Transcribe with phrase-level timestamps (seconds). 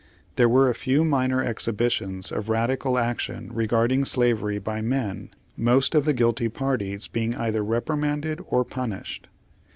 [0.35, 6.05] There were a fev/ minor exhibitions of radical action regarding slavery by men, most of
[6.05, 9.27] the guilty parties being either reprimanded or punished.